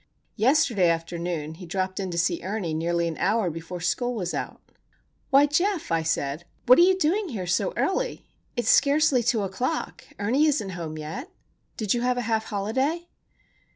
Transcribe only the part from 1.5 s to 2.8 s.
he dropped in to see Ernie